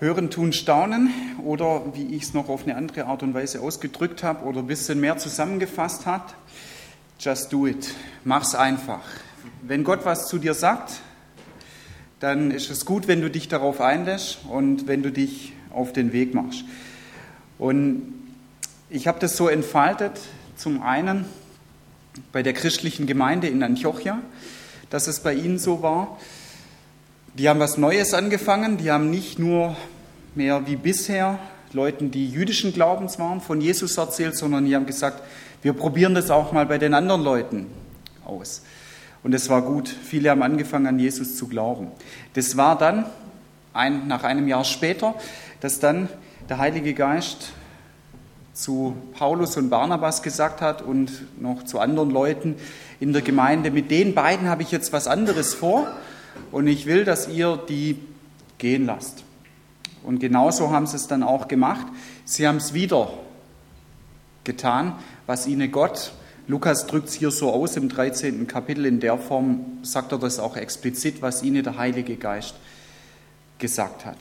[0.00, 1.10] Hören tun staunen
[1.44, 4.68] oder wie ich es noch auf eine andere Art und Weise ausgedrückt habe oder ein
[4.68, 6.36] bisschen mehr zusammengefasst hat.
[7.18, 7.94] Just do it.
[8.22, 9.00] Mach's einfach.
[9.62, 11.00] Wenn Gott was zu dir sagt,
[12.20, 16.12] dann ist es gut, wenn du dich darauf einlässt und wenn du dich auf den
[16.12, 16.62] Weg machst.
[17.58, 18.14] Und
[18.90, 20.20] ich habe das so entfaltet,
[20.54, 21.24] zum einen
[22.30, 24.20] bei der christlichen Gemeinde in Antiochia,
[24.90, 26.18] dass es bei ihnen so war,
[27.38, 28.78] die haben was Neues angefangen.
[28.78, 29.76] Die haben nicht nur
[30.34, 31.38] mehr wie bisher
[31.72, 35.22] Leuten, die jüdischen Glaubens waren, von Jesus erzählt, sondern die haben gesagt,
[35.62, 37.66] wir probieren das auch mal bei den anderen Leuten
[38.24, 38.62] aus.
[39.22, 39.88] Und es war gut.
[39.88, 41.88] Viele haben angefangen, an Jesus zu glauben.
[42.34, 43.06] Das war dann,
[43.72, 45.14] ein, nach einem Jahr später,
[45.60, 46.08] dass dann
[46.48, 47.52] der Heilige Geist
[48.52, 52.56] zu Paulus und Barnabas gesagt hat und noch zu anderen Leuten
[52.98, 55.86] in der Gemeinde, mit den beiden habe ich jetzt was anderes vor
[56.52, 57.98] und ich will, dass ihr die
[58.58, 59.24] gehen lasst.
[60.02, 61.86] Und genauso haben sie es dann auch gemacht.
[62.24, 63.10] Sie haben es wieder
[64.44, 64.94] getan,
[65.26, 66.12] was ihnen Gott,
[66.48, 68.46] Lukas drückt es hier so aus im 13.
[68.46, 72.54] Kapitel, in der Form sagt er das auch explizit, was ihnen der Heilige Geist
[73.58, 74.16] gesagt hat.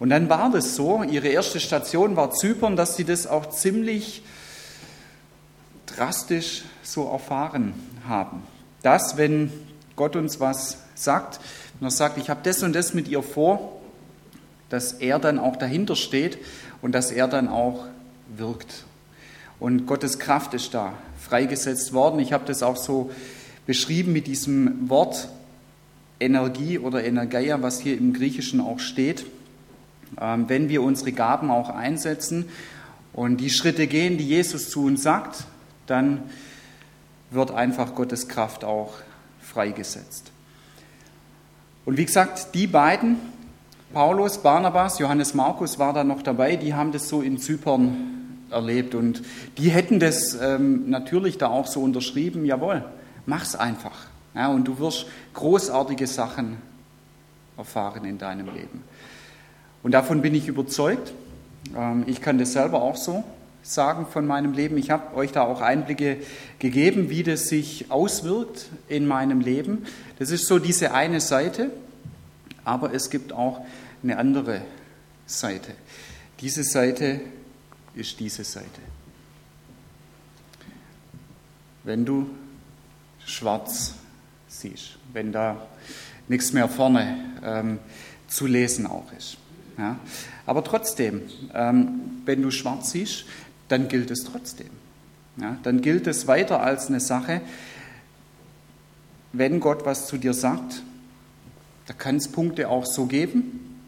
[0.00, 4.24] Und dann war das so, ihre erste Station war Zypern, dass sie das auch ziemlich
[5.86, 7.74] drastisch so erfahren
[8.08, 8.42] haben.
[8.82, 9.52] Dass, wenn
[10.00, 11.40] Gott uns was sagt,
[11.78, 13.82] und er sagt, ich habe das und das mit ihr vor,
[14.70, 16.38] dass er dann auch dahinter steht
[16.80, 17.84] und dass er dann auch
[18.34, 18.86] wirkt.
[19.58, 22.18] Und Gottes Kraft ist da freigesetzt worden.
[22.18, 23.10] Ich habe das auch so
[23.66, 25.28] beschrieben mit diesem Wort
[26.18, 29.26] Energie oder Energeia, was hier im Griechischen auch steht.
[30.18, 32.46] Ähm, wenn wir unsere Gaben auch einsetzen
[33.12, 35.44] und die Schritte gehen, die Jesus zu uns sagt,
[35.86, 36.22] dann
[37.30, 38.94] wird einfach Gottes Kraft auch
[39.50, 40.30] freigesetzt.
[41.84, 43.16] Und wie gesagt, die beiden,
[43.92, 48.94] Paulus, Barnabas, Johannes Markus war da noch dabei, die haben das so in Zypern erlebt
[48.94, 49.22] und
[49.58, 52.84] die hätten das ähm, natürlich da auch so unterschrieben, jawohl,
[53.26, 54.06] mach's einfach.
[54.34, 56.58] Ja, und du wirst großartige Sachen
[57.56, 58.84] erfahren in deinem Leben.
[59.82, 61.12] Und davon bin ich überzeugt.
[61.76, 63.24] Ähm, ich kann das selber auch so
[63.62, 64.76] sagen von meinem Leben.
[64.78, 66.18] Ich habe euch da auch Einblicke
[66.58, 69.86] gegeben, wie das sich auswirkt in meinem Leben.
[70.18, 71.70] Das ist so diese eine Seite,
[72.64, 73.64] aber es gibt auch
[74.02, 74.62] eine andere
[75.26, 75.72] Seite.
[76.40, 77.20] Diese Seite
[77.94, 78.80] ist diese Seite.
[81.84, 82.30] Wenn du
[83.24, 83.94] schwarz
[84.48, 85.66] siehst, wenn da
[86.28, 87.78] nichts mehr vorne ähm,
[88.28, 89.36] zu lesen auch ist.
[89.78, 89.98] Ja.
[90.46, 91.22] Aber trotzdem,
[91.54, 93.24] ähm, wenn du schwarz siehst,
[93.70, 94.70] dann gilt es trotzdem.
[95.36, 97.40] Ja, dann gilt es weiter als eine Sache,
[99.32, 100.82] wenn Gott was zu dir sagt,
[101.86, 103.78] da kann es Punkte auch so geben,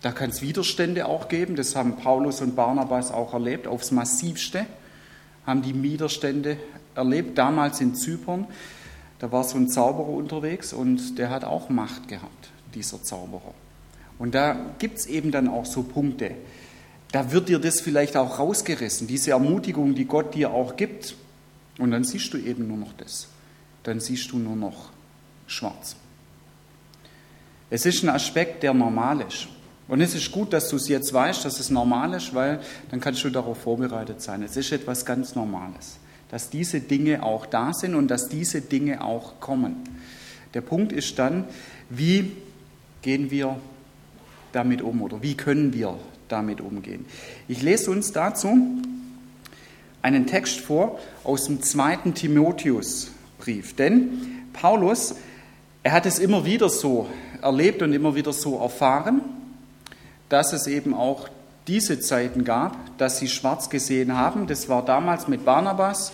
[0.00, 4.64] da kann es Widerstände auch geben, das haben Paulus und Barnabas auch erlebt, aufs massivste
[5.44, 6.56] haben die Widerstände
[6.94, 8.46] erlebt, damals in Zypern,
[9.18, 13.54] da war so ein Zauberer unterwegs und der hat auch Macht gehabt, dieser Zauberer.
[14.18, 16.32] Und da gibt es eben dann auch so Punkte,
[17.12, 21.14] da wird dir das vielleicht auch rausgerissen, diese Ermutigung, die Gott dir auch gibt.
[21.78, 23.28] Und dann siehst du eben nur noch das.
[23.82, 24.90] Dann siehst du nur noch
[25.46, 25.96] schwarz.
[27.70, 29.48] Es ist ein Aspekt, der normal ist.
[29.88, 33.00] Und es ist gut, dass du es jetzt weißt, dass es normal ist, weil dann
[33.00, 34.42] kannst du darauf vorbereitet sein.
[34.42, 39.04] Es ist etwas ganz Normales, dass diese Dinge auch da sind und dass diese Dinge
[39.04, 39.76] auch kommen.
[40.54, 41.44] Der Punkt ist dann,
[41.88, 42.32] wie
[43.02, 43.60] gehen wir
[44.52, 45.96] damit um oder wie können wir
[46.28, 47.06] damit umgehen.
[47.48, 48.56] Ich lese uns dazu
[50.02, 53.74] einen Text vor aus dem zweiten Timotheusbrief.
[53.74, 55.16] Denn Paulus,
[55.82, 57.08] er hat es immer wieder so
[57.42, 59.20] erlebt und immer wieder so erfahren,
[60.28, 61.28] dass es eben auch
[61.66, 64.46] diese Zeiten gab, dass sie schwarz gesehen haben.
[64.46, 66.12] Das war damals mit Barnabas,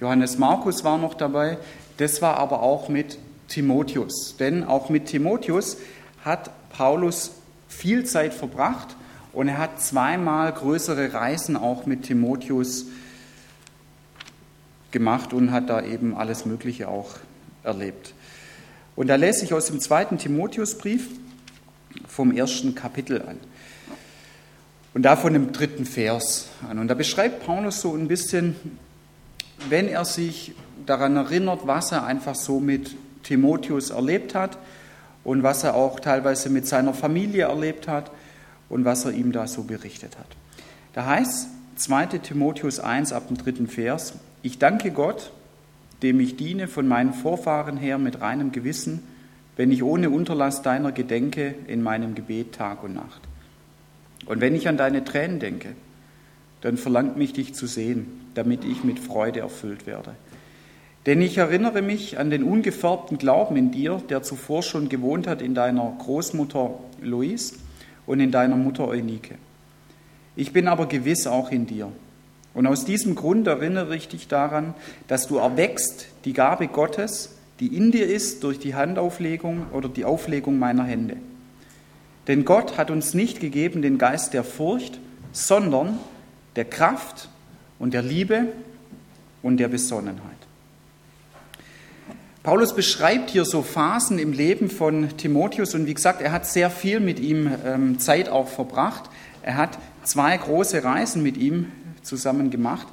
[0.00, 1.58] Johannes Markus war noch dabei,
[1.96, 4.36] das war aber auch mit Timotheus.
[4.38, 5.76] Denn auch mit Timotheus
[6.24, 7.32] hat Paulus
[7.68, 8.96] viel Zeit verbracht
[9.32, 12.86] und er hat zweimal größere Reisen auch mit Timotheus
[14.90, 17.10] gemacht und hat da eben alles Mögliche auch
[17.62, 18.14] erlebt.
[18.96, 21.08] Und da lese ich aus dem zweiten Timotheusbrief
[22.06, 23.38] vom ersten Kapitel an.
[24.92, 26.80] Und davon im dritten Vers an.
[26.80, 28.56] Und da beschreibt Paulus so ein bisschen,
[29.68, 30.54] wenn er sich
[30.86, 34.58] daran erinnert, was er einfach so mit Timotheus erlebt hat
[35.22, 38.10] und was er auch teilweise mit seiner Familie erlebt hat
[38.70, 40.28] und was er ihm da so berichtet hat.
[40.94, 45.32] Da heißt 2 Timotheus 1 ab dem dritten Vers, ich danke Gott,
[46.02, 49.02] dem ich diene von meinen Vorfahren her mit reinem Gewissen,
[49.56, 53.20] wenn ich ohne Unterlass deiner gedenke in meinem Gebet Tag und Nacht.
[54.24, 55.70] Und wenn ich an deine Tränen denke,
[56.62, 60.14] dann verlangt mich dich zu sehen, damit ich mit Freude erfüllt werde.
[61.06, 65.40] Denn ich erinnere mich an den ungefärbten Glauben in dir, der zuvor schon gewohnt hat
[65.40, 67.54] in deiner Großmutter Louise
[68.06, 69.36] und in deiner Mutter Eunike.
[70.36, 71.90] Ich bin aber gewiss auch in dir.
[72.54, 74.74] Und aus diesem Grund erinnere ich dich daran,
[75.06, 80.04] dass du erwächst die Gabe Gottes, die in dir ist durch die Handauflegung oder die
[80.04, 81.16] Auflegung meiner Hände.
[82.26, 84.98] Denn Gott hat uns nicht gegeben den Geist der Furcht,
[85.32, 85.98] sondern
[86.56, 87.28] der Kraft
[87.78, 88.46] und der Liebe
[89.42, 90.29] und der Besonnenheit.
[92.42, 96.70] Paulus beschreibt hier so Phasen im Leben von Timotheus und wie gesagt, er hat sehr
[96.70, 99.10] viel mit ihm ähm, Zeit auch verbracht.
[99.42, 101.70] Er hat zwei große Reisen mit ihm
[102.00, 102.86] zusammen gemacht,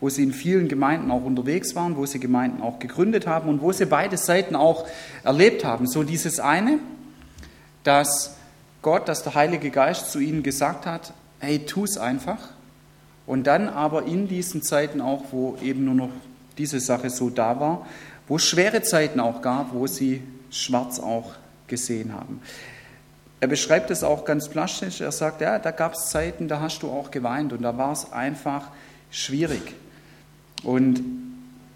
[0.00, 3.60] wo sie in vielen Gemeinden auch unterwegs waren, wo sie Gemeinden auch gegründet haben und
[3.60, 4.86] wo sie beide Seiten auch
[5.22, 5.86] erlebt haben.
[5.86, 6.78] So dieses eine,
[7.82, 8.36] dass
[8.80, 12.38] Gott, dass der Heilige Geist zu ihnen gesagt hat, hey, tu es einfach.
[13.26, 16.10] Und dann aber in diesen Zeiten auch, wo eben nur noch
[16.56, 17.86] diese Sache so da war,
[18.28, 21.32] wo es schwere Zeiten auch gab, wo sie schwarz auch
[21.66, 22.40] gesehen haben.
[23.40, 25.00] Er beschreibt es auch ganz plastisch.
[25.00, 27.92] Er sagt, ja, da gab es Zeiten, da hast du auch geweint und da war
[27.92, 28.68] es einfach
[29.10, 29.74] schwierig.
[30.62, 31.02] Und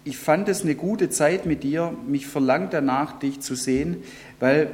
[0.03, 1.93] ich fand es eine gute Zeit mit dir.
[2.07, 3.97] Mich verlangt danach, dich zu sehen,
[4.39, 4.71] weil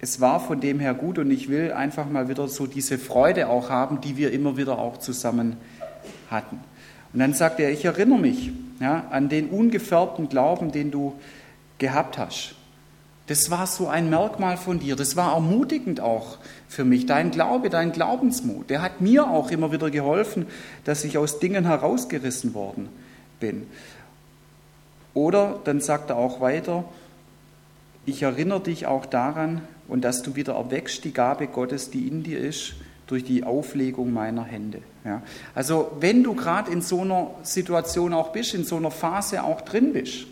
[0.00, 3.48] es war von dem her gut und ich will einfach mal wieder so diese Freude
[3.48, 5.56] auch haben, die wir immer wieder auch zusammen
[6.30, 6.58] hatten.
[7.12, 8.50] Und dann sagt er, ich erinnere mich
[8.82, 11.14] ja, an den ungefärbten Glauben, den du
[11.78, 12.56] gehabt hast.
[13.28, 14.96] Das war so ein Merkmal von dir.
[14.96, 16.38] Das war ermutigend auch
[16.68, 17.06] für mich.
[17.06, 20.46] Dein Glaube, dein Glaubensmut, der hat mir auch immer wieder geholfen,
[20.84, 22.88] dass ich aus Dingen herausgerissen worden
[23.38, 23.66] bin.
[25.14, 26.84] Oder dann sagt er auch weiter,
[28.04, 32.24] ich erinnere dich auch daran und dass du wieder erwächst die Gabe Gottes, die in
[32.24, 32.74] dir ist,
[33.12, 34.80] durch die Auflegung meiner Hände.
[35.04, 35.20] Ja.
[35.54, 39.60] Also wenn du gerade in so einer Situation auch bist, in so einer Phase auch
[39.60, 40.24] drin bist,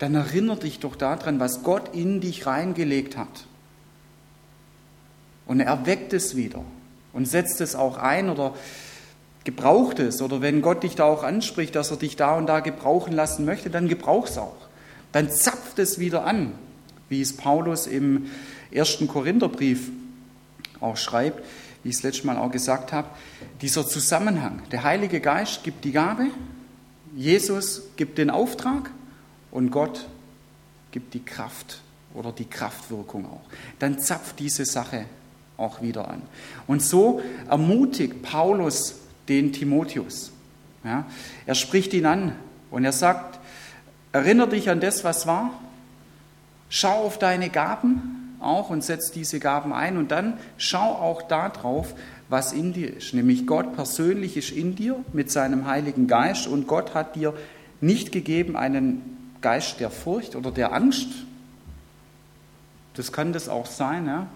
[0.00, 3.46] dann erinnere dich doch daran, was Gott in dich reingelegt hat.
[5.46, 6.64] Und er weckt es wieder
[7.12, 8.52] und setzt es auch ein oder
[9.44, 10.20] gebraucht es.
[10.20, 13.44] Oder wenn Gott dich da auch anspricht, dass er dich da und da gebrauchen lassen
[13.44, 14.56] möchte, dann gebrauch es auch.
[15.12, 16.54] Dann zapft es wieder an,
[17.08, 18.26] wie es Paulus im
[18.72, 19.92] ersten Korintherbrief
[20.80, 21.44] auch schreibt,
[21.82, 23.08] wie ich es letztes Mal auch gesagt habe.
[23.60, 24.62] Dieser Zusammenhang.
[24.72, 26.26] Der Heilige Geist gibt die Gabe,
[27.14, 28.90] Jesus gibt den Auftrag
[29.50, 30.06] und Gott
[30.90, 31.80] gibt die Kraft
[32.14, 33.42] oder die Kraftwirkung auch.
[33.78, 35.06] Dann zapft diese Sache
[35.56, 36.22] auch wieder an.
[36.66, 38.96] Und so ermutigt Paulus
[39.28, 40.32] den Timotheus.
[40.84, 41.06] Ja,
[41.46, 42.36] er spricht ihn an
[42.70, 43.38] und er sagt,
[44.12, 45.50] erinnere dich an das, was war,
[46.68, 51.94] schau auf deine Gaben auch und setz diese Gaben ein und dann schau auch darauf,
[52.28, 53.14] was in dir ist.
[53.14, 57.34] Nämlich Gott persönlich ist in dir mit seinem Heiligen Geist und Gott hat dir
[57.80, 59.02] nicht gegeben einen
[59.40, 61.08] Geist der Furcht oder der Angst.
[62.94, 64.26] Das kann das auch sein, ja,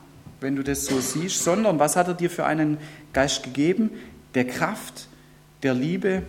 [0.40, 2.78] wenn du das so siehst, sondern was hat er dir für einen
[3.12, 3.90] Geist gegeben?
[4.34, 5.08] Der Kraft,
[5.62, 6.22] der Liebe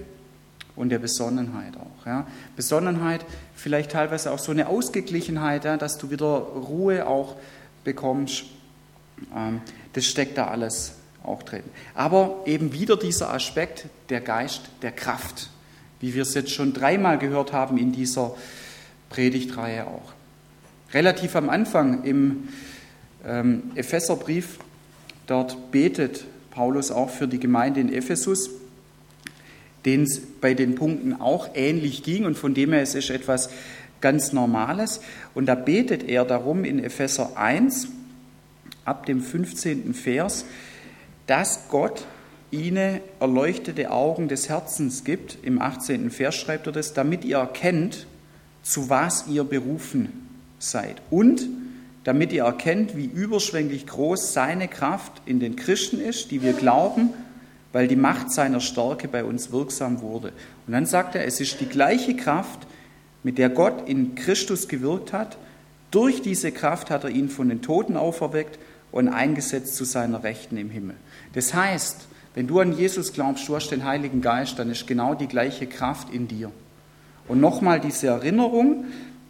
[0.76, 2.06] und der Besonnenheit auch.
[2.06, 2.26] Ja.
[2.56, 7.36] Besonnenheit, vielleicht teilweise auch so eine Ausgeglichenheit, ja, dass du wieder Ruhe auch
[7.84, 8.46] bekommst.
[9.36, 9.62] Ähm,
[9.94, 10.94] das steckt da alles
[11.24, 11.64] auch drin.
[11.94, 15.50] Aber eben wieder dieser Aspekt, der Geist der Kraft,
[16.00, 18.36] wie wir es jetzt schon dreimal gehört haben in dieser
[19.10, 20.14] Predigtreihe auch.
[20.94, 22.48] Relativ am Anfang im
[23.26, 24.60] ähm, Epheserbrief,
[25.28, 28.50] dort betet Paulus auch für die Gemeinde in Ephesus,
[29.86, 33.50] denen es bei den Punkten auch ähnlich ging und von dem her es ist etwas
[34.02, 35.02] ganz Normales.
[35.34, 37.90] Und da betet er darum in Epheser 1
[38.86, 39.94] ab dem 15.
[39.94, 40.46] Vers,
[41.28, 42.06] dass Gott
[42.52, 45.38] ihnen erleuchtete Augen des Herzens gibt.
[45.44, 46.10] Im 18.
[46.10, 48.08] Vers schreibt er das, damit ihr erkennt,
[48.64, 50.28] zu was ihr berufen
[50.58, 51.02] seid.
[51.10, 51.48] Und
[52.04, 57.10] damit ihr erkennt, wie überschwänglich groß seine Kraft in den Christen ist, die wir glauben,
[57.72, 60.32] weil die Macht seiner Stärke bei uns wirksam wurde.
[60.66, 62.66] Und dann sagt er, es ist die gleiche Kraft,
[63.24, 65.38] mit der Gott in Christus gewirkt hat.
[65.92, 68.60] Durch diese Kraft hat er ihn von den Toten auferweckt
[68.92, 70.96] und eingesetzt zu seiner Rechten im Himmel.
[71.34, 75.16] Das heißt, wenn du an Jesus glaubst, du hast den Heiligen Geist, dann ist genau
[75.16, 76.52] die gleiche Kraft in dir.
[77.28, 78.86] Und nochmal diese Erinnerung,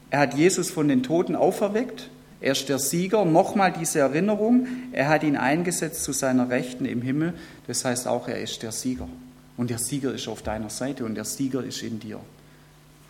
[0.09, 2.09] er hat Jesus von den Toten auferweckt,
[2.41, 3.25] er ist der Sieger.
[3.25, 7.33] Nochmal diese Erinnerung, er hat ihn eingesetzt zu seiner Rechten im Himmel.
[7.67, 9.09] Das heißt auch, er ist der Sieger.
[9.57, 12.19] Und der Sieger ist auf deiner Seite und der Sieger ist in dir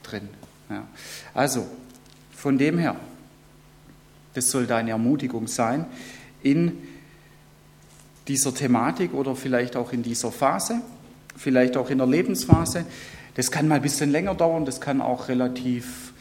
[0.02, 0.30] drin.
[0.70, 0.88] Ja.
[1.34, 1.68] Also,
[2.32, 2.96] von dem her,
[4.34, 5.86] das soll deine Ermutigung sein,
[6.42, 6.78] in
[8.28, 10.82] dieser Thematik oder vielleicht auch in dieser Phase,
[11.36, 12.86] vielleicht auch in der Lebensphase.
[13.36, 16.14] Das kann mal ein bisschen länger dauern, das kann auch relativ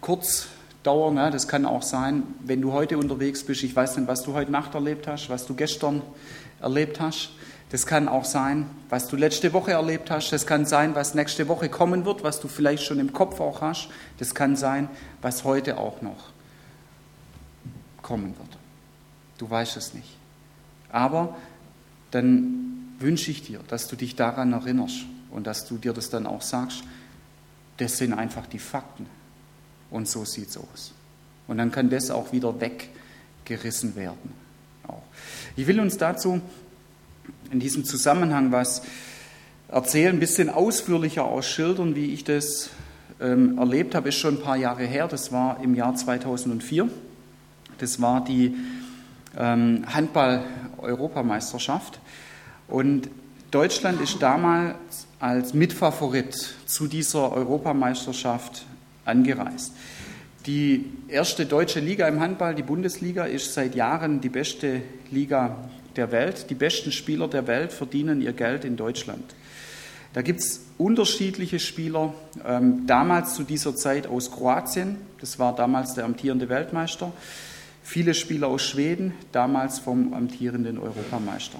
[0.00, 0.48] kurz
[0.82, 1.14] dauern.
[1.14, 1.30] Ne?
[1.30, 4.50] Das kann auch sein, wenn du heute unterwegs bist, ich weiß nicht, was du heute
[4.50, 6.02] Nacht erlebt hast, was du gestern
[6.60, 7.30] erlebt hast.
[7.70, 10.30] Das kann auch sein, was du letzte Woche erlebt hast.
[10.30, 13.60] Das kann sein, was nächste Woche kommen wird, was du vielleicht schon im Kopf auch
[13.60, 13.88] hast.
[14.18, 14.88] Das kann sein,
[15.20, 16.30] was heute auch noch
[18.00, 18.58] kommen wird.
[19.36, 20.16] Du weißt es nicht.
[20.90, 21.36] Aber
[22.10, 26.26] dann wünsche ich dir, dass du dich daran erinnerst und dass du dir das dann
[26.26, 26.82] auch sagst.
[27.76, 29.06] Das sind einfach die Fakten.
[29.90, 30.92] Und so sieht es aus.
[31.46, 34.32] Und dann kann das auch wieder weggerissen werden.
[35.56, 36.40] Ich will uns dazu
[37.50, 38.82] in diesem Zusammenhang was
[39.68, 42.70] erzählen, ein bisschen ausführlicher ausschildern, wie ich das
[43.20, 44.08] ähm, erlebt habe.
[44.08, 45.08] Ist schon ein paar Jahre her.
[45.08, 46.88] Das war im Jahr 2004.
[47.78, 48.56] Das war die
[49.36, 52.00] ähm, Handball-Europameisterschaft.
[52.66, 53.10] Und
[53.50, 58.66] Deutschland ist damals als Mitfavorit zu dieser Europameisterschaft
[59.04, 59.72] angereist.
[60.46, 65.56] Die erste deutsche Liga im Handball, die Bundesliga, ist seit Jahren die beste Liga
[65.98, 66.48] der Welt.
[66.48, 69.34] Die besten Spieler der Welt verdienen ihr Geld in Deutschland.
[70.14, 72.14] Da gibt es unterschiedliche Spieler,
[72.46, 77.12] ähm, damals zu dieser Zeit aus Kroatien, das war damals der amtierende Weltmeister,
[77.82, 81.58] viele Spieler aus Schweden, damals vom amtierenden Europameister.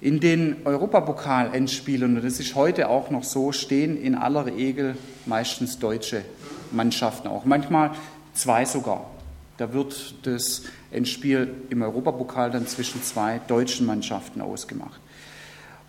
[0.00, 5.78] In den Europapokal-Endspielen, und das ist heute auch noch so, stehen in aller Regel meistens
[5.78, 6.24] deutsche
[6.72, 7.44] Mannschaften auch.
[7.44, 7.90] Manchmal
[8.34, 9.10] zwei sogar.
[9.56, 10.62] Da wird das
[10.94, 15.00] Endspiel im Europapokal dann zwischen zwei deutschen Mannschaften ausgemacht.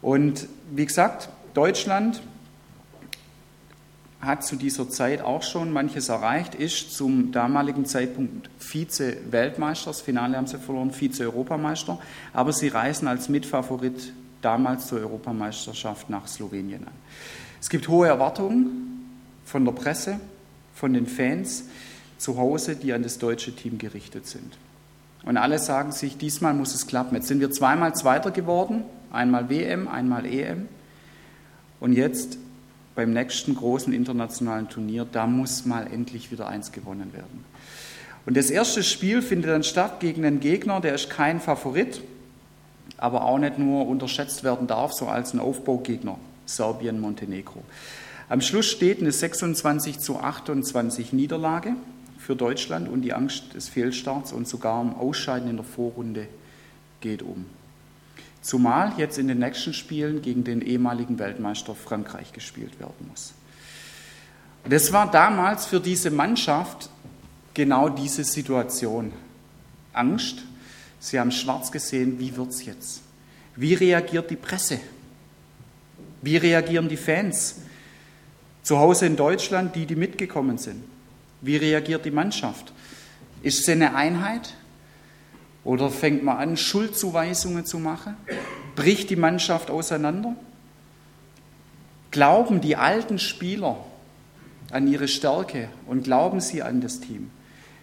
[0.01, 2.21] Und wie gesagt, Deutschland
[4.21, 10.37] hat zu dieser Zeit auch schon manches erreicht, ist zum damaligen Zeitpunkt Vize-Weltmeister, das Finale
[10.37, 11.99] haben sie verloren, Vize-Europameister,
[12.33, 16.93] aber sie reisen als Mitfavorit damals zur Europameisterschaft nach Slowenien an.
[17.61, 20.19] Es gibt hohe Erwartungen von der Presse,
[20.73, 21.65] von den Fans
[22.17, 24.57] zu Hause, die an das deutsche Team gerichtet sind.
[25.25, 27.15] Und alle sagen sich, diesmal muss es klappen.
[27.15, 30.67] Jetzt sind wir zweimal Zweiter geworden, einmal WM, einmal EM.
[31.79, 32.37] Und jetzt
[32.93, 37.43] beim nächsten großen internationalen Turnier, da muss mal endlich wieder eins gewonnen werden.
[38.27, 42.01] Und das erste Spiel findet dann statt gegen einen Gegner, der ist kein Favorit,
[42.97, 47.63] aber auch nicht nur unterschätzt werden darf, so als ein Aufbaugegner, Serbien, Montenegro.
[48.29, 51.73] Am Schluss steht eine 26 zu 28 Niederlage
[52.25, 56.27] für Deutschland und die Angst des Fehlstarts und sogar am Ausscheiden in der Vorrunde
[56.99, 57.45] geht um.
[58.41, 63.33] Zumal jetzt in den nächsten Spielen gegen den ehemaligen Weltmeister Frankreich gespielt werden muss.
[64.67, 66.89] Das war damals für diese Mannschaft
[67.53, 69.13] genau diese Situation.
[69.93, 70.43] Angst.
[70.99, 73.01] Sie haben schwarz gesehen, wie wird es jetzt?
[73.55, 74.79] Wie reagiert die Presse?
[76.23, 77.57] Wie reagieren die Fans?
[78.63, 80.83] Zu Hause in Deutschland, die, die mitgekommen sind.
[81.45, 82.73] Wie reagiert die Mannschaft?
[83.43, 84.55] Ist sie eine Einheit?
[85.63, 88.17] Oder fängt man an, Schuldzuweisungen zu machen?
[88.75, 90.35] Bricht die Mannschaft auseinander?
[92.09, 93.77] Glauben die alten Spieler
[94.71, 97.29] an ihre Stärke und glauben sie an das Team?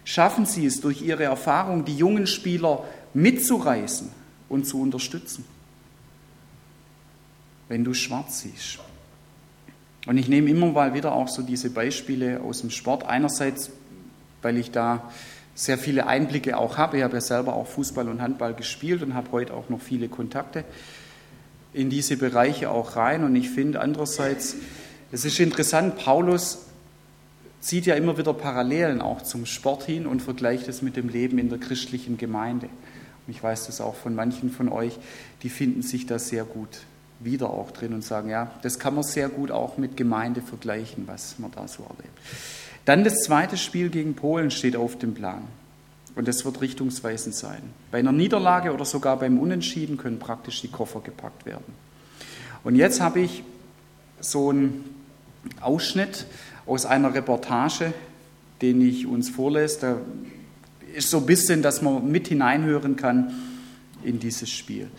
[0.03, 4.11] Schaffen sie es durch ihre Erfahrung, die jungen Spieler mitzureißen
[4.49, 5.45] und zu unterstützen?
[7.69, 8.79] Wenn du schwarz siehst,
[10.05, 13.05] und ich nehme immer mal wieder auch so diese Beispiele aus dem Sport.
[13.05, 13.71] Einerseits,
[14.41, 15.09] weil ich da
[15.55, 16.97] sehr viele Einblicke auch habe.
[16.97, 20.09] Ich habe ja selber auch Fußball und Handball gespielt und habe heute auch noch viele
[20.09, 20.65] Kontakte
[21.73, 23.23] in diese Bereiche auch rein.
[23.23, 24.57] Und ich finde andererseits,
[25.11, 26.65] es ist interessant, Paulus
[27.61, 31.37] zieht ja immer wieder Parallelen auch zum Sport hin und vergleicht es mit dem Leben
[31.37, 32.67] in der christlichen Gemeinde.
[33.25, 34.99] Und ich weiß das auch von manchen von euch,
[35.43, 36.81] die finden sich da sehr gut
[37.23, 41.03] wieder auch drin und sagen, ja, das kann man sehr gut auch mit Gemeinde vergleichen,
[41.07, 42.17] was man da so erlebt.
[42.85, 45.43] Dann das zweite Spiel gegen Polen steht auf dem Plan.
[46.15, 47.61] Und das wird richtungsweisend sein.
[47.91, 51.73] Bei einer Niederlage oder sogar beim Unentschieden können praktisch die Koffer gepackt werden.
[52.63, 53.43] Und jetzt habe ich
[54.19, 54.83] so einen
[55.59, 56.25] Ausschnitt
[56.65, 57.93] aus einer Reportage,
[58.61, 59.79] den ich uns vorlese.
[59.81, 59.97] Da
[60.93, 63.33] ist so ein bisschen, dass man mit hineinhören kann
[64.03, 64.89] in dieses Spiel.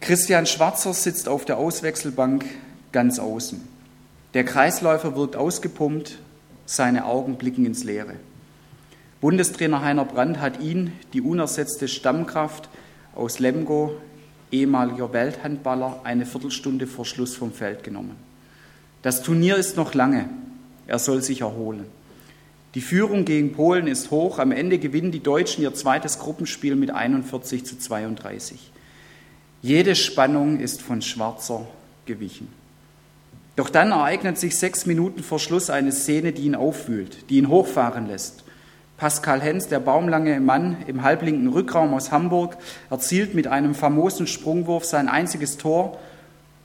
[0.00, 2.46] Christian Schwarzer sitzt auf der Auswechselbank
[2.90, 3.60] ganz außen.
[4.32, 6.18] Der Kreisläufer wirkt ausgepumpt,
[6.64, 8.14] seine Augen blicken ins Leere.
[9.20, 12.70] Bundestrainer Heiner Brandt hat ihn, die unersetzte Stammkraft
[13.14, 13.92] aus Lemgo,
[14.50, 18.16] ehemaliger Welthandballer, eine Viertelstunde vor Schluss vom Feld genommen.
[19.02, 20.30] Das Turnier ist noch lange.
[20.86, 21.84] Er soll sich erholen.
[22.74, 24.38] Die Führung gegen Polen ist hoch.
[24.38, 28.70] Am Ende gewinnen die Deutschen ihr zweites Gruppenspiel mit 41 zu 32.
[29.62, 31.66] Jede Spannung ist von Schwarzer
[32.06, 32.48] gewichen.
[33.56, 37.48] Doch dann ereignet sich sechs Minuten vor Schluss eine Szene, die ihn aufwühlt, die ihn
[37.48, 38.42] hochfahren lässt.
[38.96, 42.56] Pascal Hens, der baumlange Mann im halblinken Rückraum aus Hamburg,
[42.88, 45.98] erzielt mit einem famosen Sprungwurf sein einziges Tor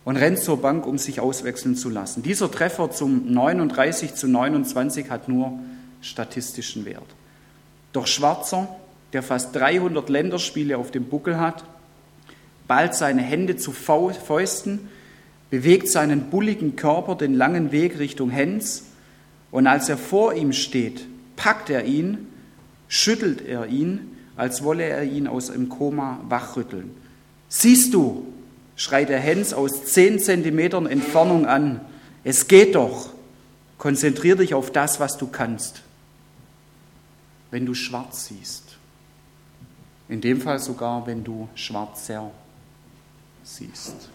[0.05, 2.23] und rennt zur Bank, um sich auswechseln zu lassen.
[2.23, 5.59] Dieser Treffer zum 39 zu 29 hat nur
[6.01, 7.03] statistischen Wert.
[7.91, 8.67] Doch Schwarzer,
[9.13, 11.63] der fast 300 Länderspiele auf dem Buckel hat,
[12.67, 14.89] ballt seine Hände zu Fäusten,
[15.49, 18.85] bewegt seinen bulligen Körper den langen Weg Richtung Hens
[19.51, 21.05] und als er vor ihm steht,
[21.35, 22.27] packt er ihn,
[22.87, 26.91] schüttelt er ihn, als wolle er ihn aus dem Koma wachrütteln.
[27.47, 28.27] Siehst du,
[28.75, 31.81] schreit der Hens aus zehn Zentimetern Entfernung an,
[32.23, 33.11] es geht doch,
[33.77, 35.83] konzentrier dich auf das, was du kannst.
[37.51, 38.75] Wenn du schwarz siehst,
[40.09, 42.31] in dem Fall sogar, wenn du schwarzer
[43.45, 44.09] siehst.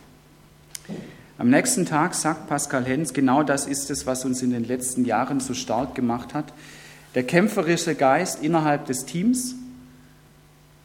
[1.38, 5.06] Am nächsten Tag sagt Pascal Hens, genau das ist es, was uns in den letzten
[5.06, 6.52] Jahren so stark gemacht hat.
[7.14, 9.54] Der kämpferische Geist innerhalb des Teams,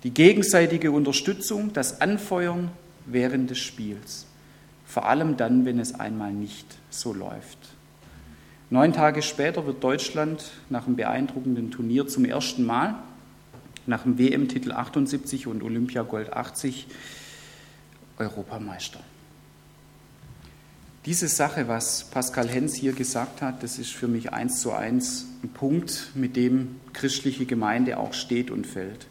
[0.03, 2.71] die gegenseitige Unterstützung, das Anfeuern
[3.05, 4.27] während des Spiels.
[4.85, 7.57] Vor allem dann, wenn es einmal nicht so läuft.
[8.69, 12.95] Neun Tage später wird Deutschland nach einem beeindruckenden Turnier zum ersten Mal,
[13.87, 16.87] nach dem WM-Titel 78 und Olympiagold 80,
[18.17, 18.99] Europameister.
[21.05, 25.27] Diese Sache, was Pascal Hens hier gesagt hat, das ist für mich eins zu eins
[25.43, 29.05] ein Punkt, mit dem christliche Gemeinde auch steht und fällt.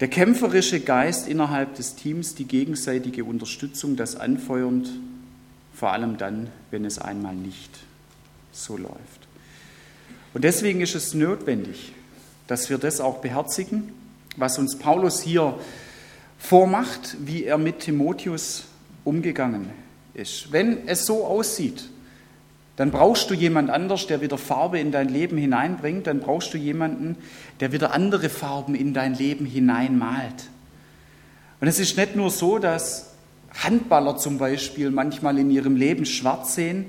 [0.00, 4.90] Der kämpferische Geist innerhalb des Teams, die gegenseitige Unterstützung, das Anfeuernd,
[5.72, 7.70] vor allem dann, wenn es einmal nicht
[8.52, 9.26] so läuft.
[10.34, 11.92] Und deswegen ist es notwendig,
[12.46, 13.94] dass wir das auch beherzigen,
[14.36, 15.58] was uns Paulus hier
[16.38, 18.64] vormacht, wie er mit Timotheus
[19.04, 19.70] umgegangen
[20.14, 20.52] ist.
[20.52, 21.88] Wenn es so aussieht,
[22.76, 26.58] dann brauchst du jemand anders, der wieder Farbe in dein Leben hineinbringt, dann brauchst du
[26.58, 27.16] jemanden,
[27.60, 30.50] der wieder andere Farben in dein Leben hineinmalt.
[31.60, 33.14] Und es ist nicht nur so, dass
[33.62, 36.86] Handballer zum Beispiel manchmal in ihrem Leben schwarz sehen,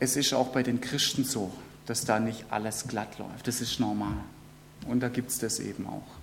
[0.00, 1.52] es ist auch bei den Christen so,
[1.86, 3.46] dass da nicht alles glatt läuft.
[3.46, 4.16] Das ist normal.
[4.88, 6.17] Und da gibt es das eben auch.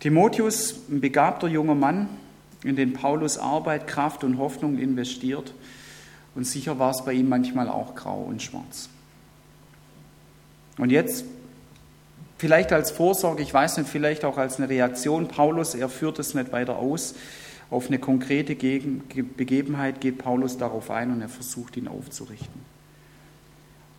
[0.00, 2.08] Timotheus, ein begabter junger Mann,
[2.62, 5.52] in den Paulus Arbeit, Kraft und Hoffnung investiert.
[6.34, 8.88] Und sicher war es bei ihm manchmal auch grau und schwarz.
[10.76, 11.24] Und jetzt,
[12.36, 16.34] vielleicht als Vorsorge, ich weiß nicht, vielleicht auch als eine Reaktion, Paulus, er führt es
[16.34, 17.16] nicht weiter aus.
[17.68, 22.60] Auf eine konkrete Begebenheit geht Paulus darauf ein und er versucht ihn aufzurichten.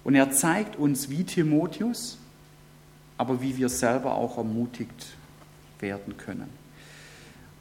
[0.06, 2.18] Und er zeigt uns, wie Timotheus,
[3.18, 5.19] aber wie wir selber auch ermutigt
[5.80, 6.50] werden können.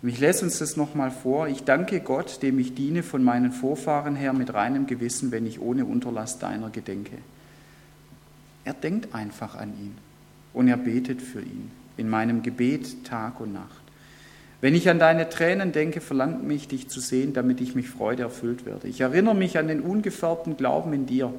[0.01, 1.49] Und ich lese uns das nochmal vor.
[1.49, 5.61] Ich danke Gott, dem ich diene von meinen Vorfahren her mit reinem Gewissen, wenn ich
[5.61, 7.19] ohne Unterlass deiner gedenke.
[8.65, 9.97] Er denkt einfach an ihn
[10.53, 13.83] und er betet für ihn in meinem Gebet Tag und Nacht.
[14.61, 18.25] Wenn ich an deine Tränen denke, verlangt mich, dich zu sehen, damit ich mich Freude
[18.25, 18.89] erfüllt werde.
[18.89, 21.33] Ich erinnere mich an den ungefärbten Glauben in dir,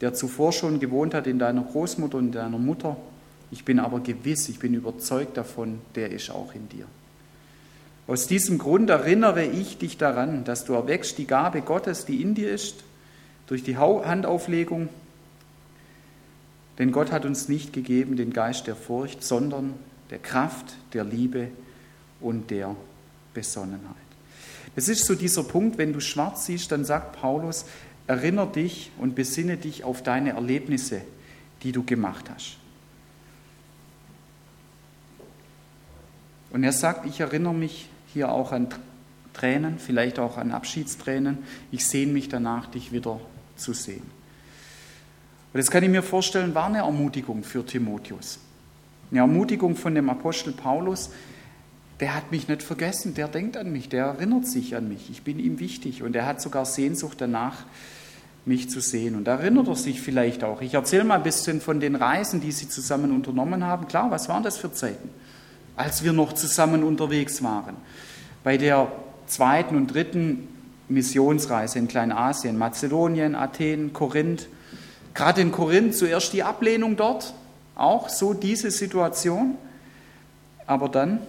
[0.00, 2.96] der zuvor schon gewohnt hat in deiner Großmutter und deiner Mutter
[3.54, 6.86] ich bin aber gewiss, ich bin überzeugt davon, der ist auch in dir.
[8.08, 12.34] Aus diesem Grund erinnere ich dich daran, dass du erweckst die Gabe Gottes, die in
[12.34, 12.82] dir ist,
[13.46, 14.88] durch die Handauflegung.
[16.80, 19.74] Denn Gott hat uns nicht gegeben den Geist der Furcht, sondern
[20.10, 21.46] der Kraft, der Liebe
[22.20, 22.74] und der
[23.34, 23.94] Besonnenheit.
[24.74, 27.66] Es ist so dieser Punkt, wenn du schwarz siehst, dann sagt Paulus,
[28.08, 31.02] erinnere dich und besinne dich auf deine Erlebnisse,
[31.62, 32.58] die du gemacht hast.
[36.54, 38.68] Und er sagt, ich erinnere mich hier auch an
[39.32, 41.38] Tränen, vielleicht auch an Abschiedstränen.
[41.72, 43.18] Ich sehne mich danach, dich wieder
[43.56, 44.04] zu sehen.
[45.52, 48.38] Und das kann ich mir vorstellen, war eine Ermutigung für Timotheus.
[49.10, 51.10] Eine Ermutigung von dem Apostel Paulus.
[51.98, 55.10] Der hat mich nicht vergessen, der denkt an mich, der erinnert sich an mich.
[55.10, 57.64] Ich bin ihm wichtig und er hat sogar Sehnsucht danach,
[58.44, 59.16] mich zu sehen.
[59.16, 60.60] Und erinnert er sich vielleicht auch.
[60.60, 63.88] Ich erzähle mal ein bisschen von den Reisen, die sie zusammen unternommen haben.
[63.88, 65.08] Klar, was waren das für Zeiten?
[65.76, 67.76] Als wir noch zusammen unterwegs waren.
[68.42, 68.92] Bei der
[69.26, 70.48] zweiten und dritten
[70.88, 74.48] Missionsreise in Kleinasien, Mazedonien, Athen, Korinth.
[75.14, 77.34] Gerade in Korinth zuerst die Ablehnung dort,
[77.74, 79.56] auch so diese Situation.
[80.66, 81.20] Aber dann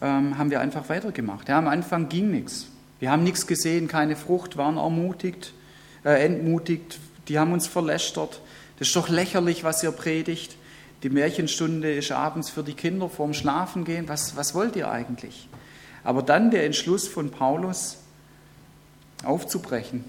[0.00, 1.48] ähm, haben wir einfach weitergemacht.
[1.48, 2.66] Ja, am Anfang ging nichts.
[3.00, 5.52] Wir haben nichts gesehen, keine Frucht, waren ermutigt,
[6.04, 7.00] äh, entmutigt.
[7.28, 8.40] Die haben uns verlästert.
[8.78, 10.56] Das ist doch lächerlich, was ihr predigt
[11.02, 14.08] Die Märchenstunde ist abends für die Kinder vorm Schlafengehen.
[14.08, 15.48] Was, was wollt ihr eigentlich?
[16.04, 17.98] Aber dann der Entschluss von Paulus
[19.24, 20.04] aufzubrechen,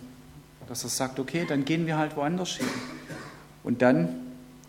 [0.68, 2.68] dass er sagt, okay, dann gehen wir halt woanders hin.
[3.64, 4.10] Und dann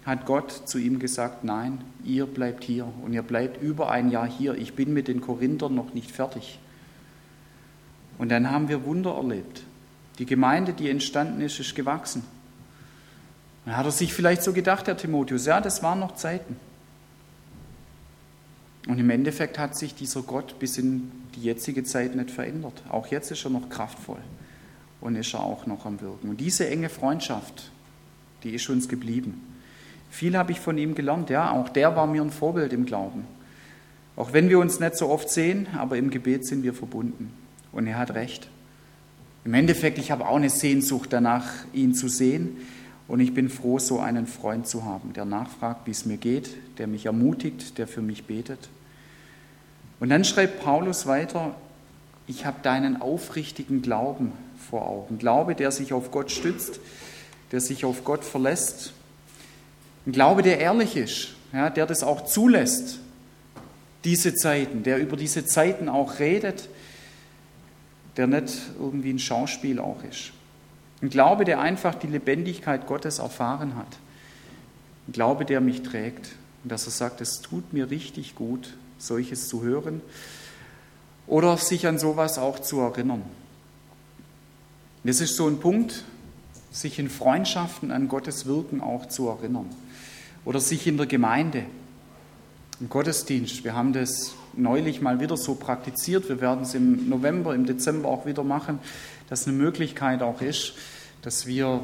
[0.05, 4.27] hat Gott zu ihm gesagt, nein, ihr bleibt hier und ihr bleibt über ein Jahr
[4.27, 4.55] hier.
[4.55, 6.59] Ich bin mit den Korinthern noch nicht fertig.
[8.19, 9.63] Und dann haben wir Wunder erlebt.
[10.19, 12.23] Die Gemeinde, die entstanden ist, ist gewachsen.
[13.65, 16.57] Dann hat er sich vielleicht so gedacht, Herr Timotheus, ja, das waren noch Zeiten.
[18.87, 22.83] Und im Endeffekt hat sich dieser Gott bis in die jetzige Zeit nicht verändert.
[22.91, 24.19] Auch jetzt ist er noch kraftvoll
[25.01, 26.29] und ist er auch noch am Wirken.
[26.29, 27.71] Und diese enge Freundschaft,
[28.43, 29.41] die ist uns geblieben.
[30.11, 33.25] Viel habe ich von ihm gelernt, ja, auch der war mir ein Vorbild im Glauben.
[34.17, 37.33] Auch wenn wir uns nicht so oft sehen, aber im Gebet sind wir verbunden.
[37.73, 38.49] Und er hat recht.
[39.45, 42.59] Im Endeffekt, ich habe auch eine Sehnsucht danach, ihn zu sehen.
[43.07, 46.57] Und ich bin froh, so einen Freund zu haben, der nachfragt, wie es mir geht,
[46.79, 48.71] der mich ermutigt, der für mich betet.
[50.01, 51.55] Und dann schreibt Paulus weiter,
[52.27, 54.33] ich habe deinen aufrichtigen Glauben
[54.71, 55.19] vor Augen.
[55.19, 56.81] Glaube, der sich auf Gott stützt,
[57.53, 58.95] der sich auf Gott verlässt.
[60.07, 62.99] Ein Glaube, der ehrlich ist, ja, der das auch zulässt,
[64.05, 66.69] diese Zeiten, der über diese Zeiten auch redet,
[68.17, 70.33] der nicht irgendwie ein Schauspiel auch ist.
[71.05, 73.99] Ein Glaube, der einfach die Lebendigkeit Gottes erfahren hat.
[75.07, 76.31] Ein Glaube, der mich trägt.
[76.63, 80.01] Und dass er sagt, es tut mir richtig gut, solches zu hören.
[81.27, 83.23] Oder sich an sowas auch zu erinnern.
[85.05, 86.05] Das ist so ein Punkt,
[86.73, 89.69] sich in Freundschaften an Gottes Wirken auch zu erinnern.
[90.47, 91.65] Oder sich in der Gemeinde,
[92.81, 93.63] im Gottesdienst.
[93.63, 96.31] Wir haben das neulich mal wieder so praktiziert.
[96.31, 98.79] Wir werden es im November, im Dezember auch wieder machen,
[99.29, 100.73] dass eine Möglichkeit auch ist,
[101.25, 101.81] dass wir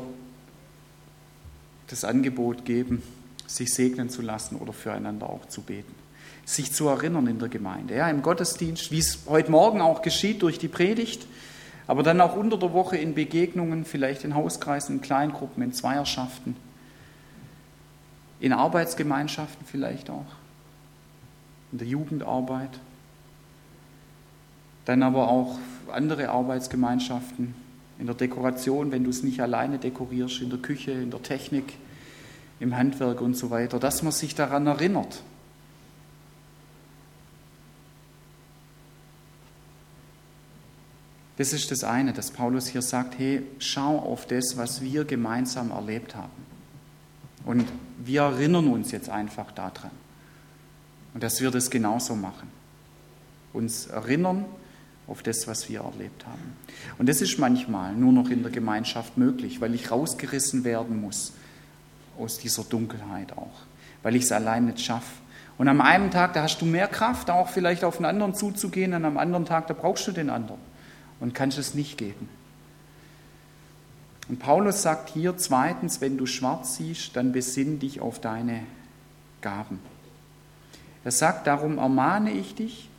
[1.86, 3.02] das Angebot geben,
[3.46, 5.94] sich segnen zu lassen oder füreinander auch zu beten.
[6.44, 10.42] Sich zu erinnern in der Gemeinde, ja, im Gottesdienst, wie es heute Morgen auch geschieht
[10.42, 11.26] durch die Predigt,
[11.86, 16.54] aber dann auch unter der Woche in Begegnungen, vielleicht in Hauskreisen, in Kleingruppen, in Zweierschaften,
[18.40, 20.26] in Arbeitsgemeinschaften vielleicht auch
[21.72, 22.78] in der Jugendarbeit,
[24.84, 25.58] dann aber auch
[25.90, 27.54] andere Arbeitsgemeinschaften,
[28.00, 31.74] in der Dekoration, wenn du es nicht alleine dekorierst, in der Küche, in der Technik,
[32.58, 35.22] im Handwerk und so weiter, dass man sich daran erinnert.
[41.36, 45.70] Das ist das eine, dass Paulus hier sagt, hey, schau auf das, was wir gemeinsam
[45.70, 46.32] erlebt haben.
[47.44, 47.66] Und
[47.98, 49.90] wir erinnern uns jetzt einfach daran.
[51.14, 52.48] Und dass wir das genauso machen.
[53.52, 54.44] Uns erinnern
[55.10, 56.56] auf das, was wir erlebt haben.
[56.98, 61.32] Und das ist manchmal nur noch in der Gemeinschaft möglich, weil ich rausgerissen werden muss
[62.18, 63.66] aus dieser Dunkelheit auch,
[64.02, 65.10] weil ich es allein nicht schaffe.
[65.58, 68.94] Und am einen Tag, da hast du mehr Kraft, auch vielleicht auf den anderen zuzugehen,
[68.94, 70.60] und am anderen Tag, da brauchst du den anderen
[71.18, 72.28] und kannst es nicht geben.
[74.28, 78.62] Und Paulus sagt hier zweitens, wenn du schwarz siehst, dann besinn dich auf deine
[79.40, 79.80] Gaben.
[81.02, 82.89] Er sagt, darum ermahne ich dich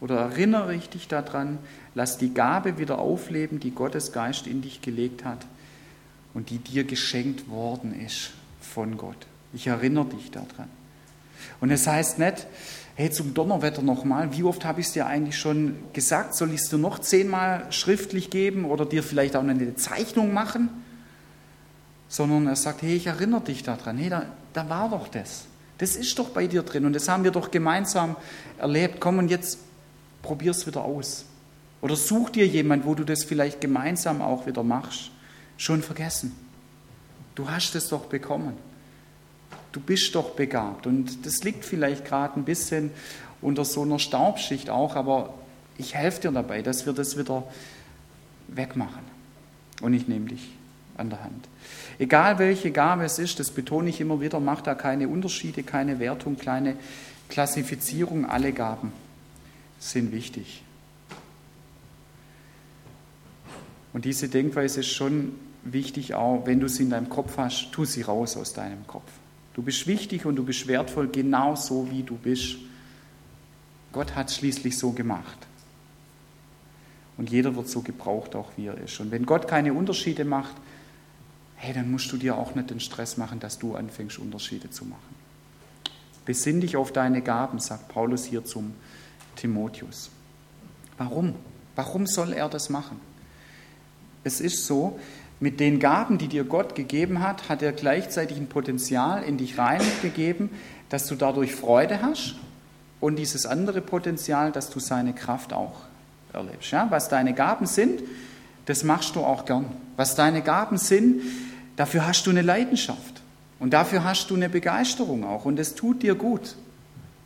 [0.00, 1.58] oder erinnere ich dich daran,
[1.94, 5.46] lass die Gabe wieder aufleben, die Gottes Geist in dich gelegt hat
[6.34, 9.26] und die dir geschenkt worden ist von Gott.
[9.52, 10.68] Ich erinnere dich daran.
[11.60, 12.46] Und es heißt nicht,
[12.94, 16.60] hey, zum Donnerwetter nochmal, wie oft habe ich es dir eigentlich schon gesagt, soll ich
[16.60, 20.68] es dir noch zehnmal schriftlich geben oder dir vielleicht auch eine Zeichnung machen?
[22.08, 25.44] Sondern er sagt, hey, ich erinnere dich daran, hey, da, da war doch das.
[25.78, 28.16] Das ist doch bei dir drin und das haben wir doch gemeinsam
[28.58, 29.00] erlebt.
[29.00, 29.58] Komm und jetzt
[30.22, 31.24] probier es wieder aus.
[31.80, 35.10] Oder such dir jemand, wo du das vielleicht gemeinsam auch wieder machst.
[35.56, 36.34] Schon vergessen.
[37.34, 38.54] Du hast es doch bekommen.
[39.72, 40.86] Du bist doch begabt.
[40.86, 42.90] Und das liegt vielleicht gerade ein bisschen
[43.40, 45.34] unter so einer Staubschicht auch, aber
[45.78, 47.44] ich helfe dir dabei, dass wir das wieder
[48.48, 49.02] wegmachen.
[49.80, 50.50] Und ich nehme dich
[50.98, 51.48] an der Hand.
[51.98, 55.98] Egal welche Gabe es ist, das betone ich immer wieder, macht da keine Unterschiede, keine
[55.98, 56.76] Wertung, keine
[57.30, 58.26] Klassifizierung.
[58.26, 58.92] Alle Gaben
[59.80, 60.62] sind wichtig.
[63.92, 65.32] Und diese Denkweise ist schon
[65.64, 69.10] wichtig, auch wenn du sie in deinem Kopf hast, tu sie raus aus deinem Kopf.
[69.54, 72.56] Du bist wichtig und du bist wertvoll, genauso wie du bist.
[73.92, 75.46] Gott hat schließlich so gemacht.
[77.16, 79.00] Und jeder wird so gebraucht, auch wie er ist.
[79.00, 80.54] Und wenn Gott keine Unterschiede macht,
[81.56, 84.84] hey, dann musst du dir auch nicht den Stress machen, dass du anfängst, Unterschiede zu
[84.84, 85.14] machen.
[86.24, 88.74] Besinn dich auf deine Gaben, sagt Paulus hier zum
[89.36, 90.10] Timotheus.
[90.98, 91.34] Warum?
[91.76, 93.00] Warum soll er das machen?
[94.22, 94.98] Es ist so,
[95.40, 99.56] mit den Gaben, die dir Gott gegeben hat, hat er gleichzeitig ein Potenzial in dich
[99.56, 100.50] reingegeben,
[100.90, 102.34] dass du dadurch Freude hast
[103.00, 105.80] und dieses andere Potenzial, dass du seine Kraft auch
[106.34, 106.70] erlebst.
[106.70, 106.86] Ja?
[106.90, 108.02] Was deine Gaben sind,
[108.66, 109.64] das machst du auch gern.
[109.96, 111.22] Was deine Gaben sind,
[111.76, 113.22] dafür hast du eine Leidenschaft
[113.58, 116.56] und dafür hast du eine Begeisterung auch und es tut dir gut.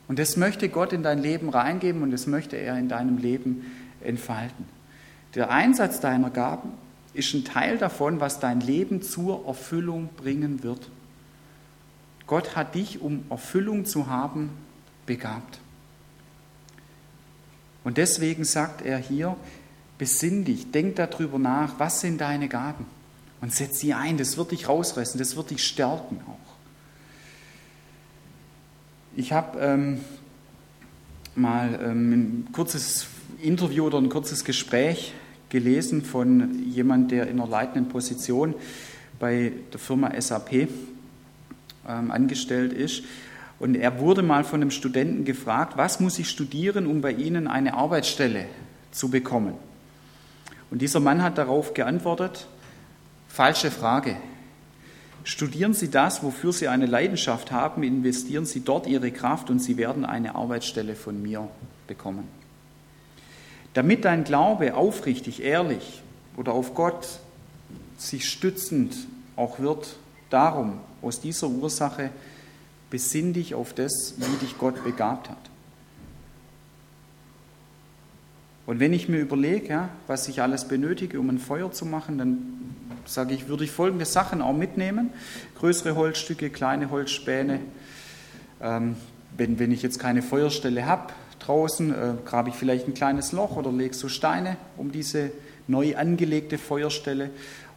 [0.08, 3.72] Und das möchte Gott in dein Leben reingeben und das möchte er in deinem Leben
[4.02, 4.66] entfalten.
[5.34, 6.70] Der Einsatz deiner Gaben
[7.14, 10.90] ist ein Teil davon, was dein Leben zur Erfüllung bringen wird.
[12.26, 14.50] Gott hat dich, um Erfüllung zu haben,
[15.06, 15.60] begabt.
[17.82, 19.36] Und deswegen sagt er hier,
[19.98, 22.86] besinn dich, denk darüber nach, was sind deine Gaben
[23.40, 24.16] und setz sie ein.
[24.16, 26.43] Das wird dich rausreißen, das wird dich stärken auch.
[29.16, 30.00] Ich habe ähm,
[31.36, 33.06] mal ähm, ein kurzes
[33.40, 35.14] Interview oder ein kurzes Gespräch
[35.50, 38.54] gelesen von jemand, der in einer leitenden Position
[39.20, 40.68] bei der Firma SAP ähm,
[42.10, 43.04] angestellt ist.
[43.60, 47.46] Und er wurde mal von einem Studenten gefragt, was muss ich studieren, um bei Ihnen
[47.46, 48.46] eine Arbeitsstelle
[48.90, 49.54] zu bekommen?
[50.72, 52.48] Und dieser Mann hat darauf geantwortet,
[53.28, 54.16] falsche Frage.
[55.26, 59.78] Studieren Sie das, wofür Sie eine Leidenschaft haben, investieren Sie dort Ihre Kraft und Sie
[59.78, 61.48] werden eine Arbeitsstelle von mir
[61.86, 62.28] bekommen.
[63.72, 66.02] Damit dein Glaube aufrichtig, ehrlich
[66.36, 67.20] oder auf Gott
[67.96, 68.94] sich stützend
[69.34, 69.96] auch wird,
[70.28, 72.10] darum, aus dieser Ursache,
[72.90, 75.50] besinn dich auf das, wie dich Gott begabt hat.
[78.66, 82.63] Und wenn ich mir überlege, was ich alles benötige, um ein Feuer zu machen, dann
[83.06, 85.10] sage ich, würde ich folgende Sachen auch mitnehmen.
[85.58, 87.60] Größere Holzstücke, kleine Holzspäne.
[88.60, 88.96] Ähm,
[89.36, 93.56] wenn, wenn ich jetzt keine Feuerstelle habe draußen, äh, grabe ich vielleicht ein kleines Loch
[93.56, 95.30] oder lege so Steine um diese
[95.66, 97.30] neu angelegte Feuerstelle.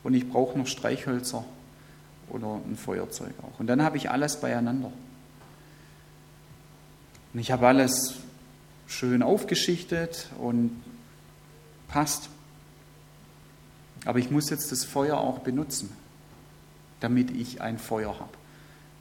[0.03, 1.43] Und ich brauche noch Streichhölzer
[2.29, 3.59] oder ein Feuerzeug auch.
[3.59, 4.91] Und dann habe ich alles beieinander.
[7.33, 8.15] Und ich habe alles
[8.87, 10.71] schön aufgeschichtet und
[11.87, 12.29] passt.
[14.07, 15.89] Aber ich muss jetzt das Feuer auch benutzen,
[17.01, 18.31] damit ich ein Feuer habe,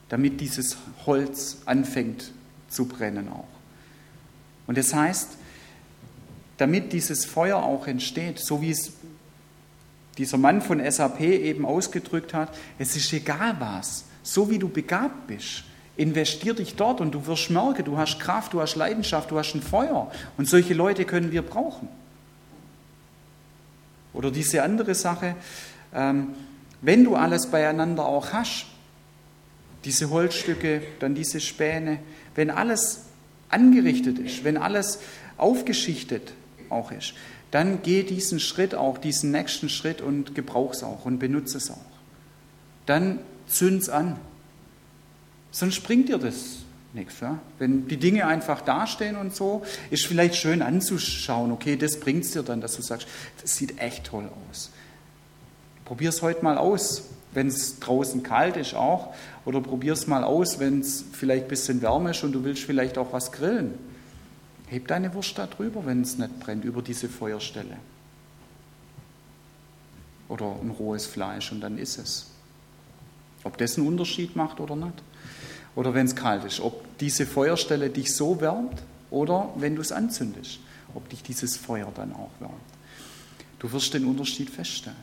[0.09, 2.33] damit dieses Holz anfängt
[2.67, 3.47] zu brennen auch.
[4.67, 5.29] Und das heißt,
[6.57, 8.91] damit dieses Feuer auch entsteht, so wie es
[10.17, 15.27] dieser Mann von SAP eben ausgedrückt hat, es ist egal was, so wie du begabt
[15.27, 15.63] bist,
[15.95, 19.55] investier dich dort und du wirst merken, du hast Kraft, du hast Leidenschaft, du hast
[19.55, 20.11] ein Feuer.
[20.37, 21.87] Und solche Leute können wir brauchen.
[24.13, 25.35] Oder diese andere Sache,
[25.93, 26.29] ähm,
[26.81, 28.65] wenn du alles beieinander auch hast,
[29.85, 31.99] diese Holzstücke, dann diese Späne,
[32.35, 33.05] wenn alles
[33.49, 34.99] angerichtet ist, wenn alles
[35.37, 36.33] aufgeschichtet
[36.69, 37.13] auch ist,
[37.51, 41.71] dann geh diesen Schritt auch, diesen nächsten Schritt und gebrauch es auch und benutze es
[41.71, 41.77] auch.
[42.85, 44.17] Dann zünd's an.
[45.51, 46.57] Sonst bringt dir das
[46.97, 47.19] nichts.
[47.21, 47.39] Ja?
[47.59, 52.31] Wenn die Dinge einfach dastehen und so, ist vielleicht schön anzuschauen, okay, das bringt es
[52.31, 53.07] dir dann, dass du sagst,
[53.41, 54.71] das sieht echt toll aus.
[55.85, 59.13] Probier es heute mal aus, wenn es draußen kalt ist auch,
[59.45, 62.63] oder probier es mal aus, wenn es vielleicht ein bisschen wärmer ist und du willst
[62.63, 63.75] vielleicht auch was grillen.
[64.67, 67.77] Heb deine Wurst da drüber, wenn es nicht brennt, über diese Feuerstelle.
[70.27, 72.27] Oder ein rohes Fleisch und dann ist es.
[73.43, 75.01] Ob das einen Unterschied macht oder nicht.
[75.75, 76.59] Oder wenn es kalt ist.
[76.59, 80.59] Ob diese Feuerstelle dich so wärmt oder wenn du es anzündest.
[80.93, 82.55] Ob dich dieses Feuer dann auch wärmt.
[83.59, 84.97] Du wirst den Unterschied feststellen.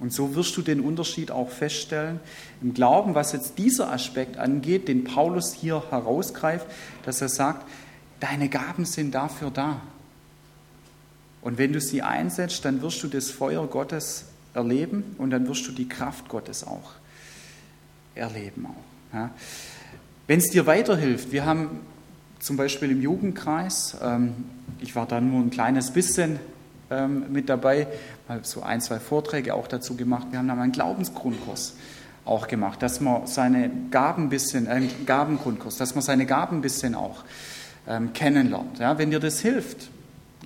[0.00, 2.20] Und so wirst du den Unterschied auch feststellen
[2.62, 6.66] im Glauben, was jetzt dieser Aspekt angeht, den Paulus hier herausgreift,
[7.04, 7.68] dass er sagt,
[8.18, 9.82] deine Gaben sind dafür da.
[11.42, 15.68] Und wenn du sie einsetzt, dann wirst du das Feuer Gottes erleben und dann wirst
[15.68, 16.92] du die Kraft Gottes auch
[18.14, 18.66] erleben.
[18.66, 19.30] Auch, ja.
[20.30, 21.80] Wenn es dir weiterhilft, wir haben
[22.38, 24.32] zum Beispiel im Jugendkreis, ähm,
[24.78, 26.38] ich war da nur ein kleines bisschen
[26.88, 27.88] ähm, mit dabei,
[28.28, 30.28] mal so ein, zwei Vorträge auch dazu gemacht.
[30.30, 31.74] Wir haben da mal einen Glaubensgrundkurs
[32.24, 36.62] auch gemacht, dass man seine Gaben ein bisschen, äh, Gabengrundkurs, dass man seine Gaben ein
[36.62, 37.24] bisschen auch
[37.88, 38.78] ähm, kennenlernt.
[38.78, 39.90] Ja, wenn dir das hilft,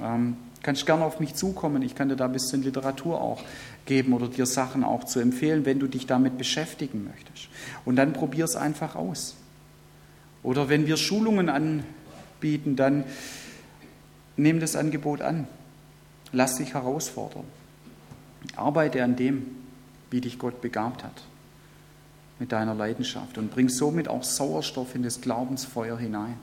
[0.03, 1.83] ähm, kannst du gerne auf mich zukommen.
[1.83, 3.43] Ich kann dir da ein bisschen Literatur auch
[3.85, 7.51] geben oder dir Sachen auch zu empfehlen, wenn du dich damit beschäftigen möchtest.
[7.85, 9.37] Und dann probier es einfach aus.
[10.45, 13.05] Oder wenn wir Schulungen anbieten, dann
[14.37, 15.49] nimm das Angebot an.
[16.33, 17.45] Lass dich herausfordern.
[18.55, 19.47] Arbeite an dem,
[20.11, 21.23] wie dich Gott begabt hat,
[22.39, 26.37] mit deiner Leidenschaft und bring somit auch Sauerstoff in das Glaubensfeuer hinein.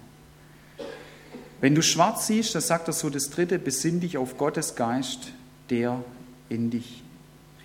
[1.61, 5.31] Wenn du schwarz siehst, das sagt er so das dritte, besinn dich auf Gottes Geist,
[5.69, 6.03] der
[6.49, 7.03] in dich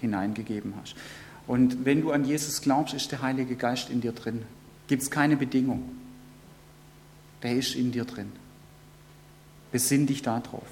[0.00, 0.96] hineingegeben hast.
[1.46, 4.42] Und wenn du an Jesus glaubst, ist der Heilige Geist in dir drin.
[4.86, 6.05] Gibt es keine Bedingung.
[7.42, 8.32] Der ist in dir drin.
[9.72, 10.66] Besinn dich darauf.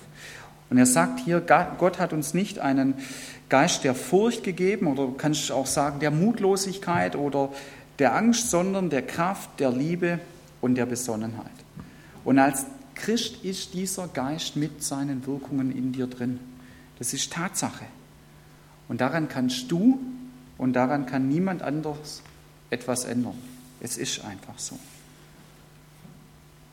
[0.71, 2.95] Und er sagt hier, Gott hat uns nicht einen
[3.49, 7.51] Geist der Furcht gegeben oder kannst auch sagen der Mutlosigkeit oder
[7.99, 10.19] der Angst, sondern der Kraft, der Liebe
[10.61, 11.53] und der Besonnenheit.
[12.25, 16.41] Und als Christ ist dieser Geist mit seinen Wirkungen in dir drin.
[16.99, 17.85] Das ist Tatsache.
[18.89, 20.01] Und daran kannst du
[20.59, 22.23] und daran kann niemand anders
[22.71, 23.39] etwas ändern.
[23.81, 24.79] Es ist einfach so.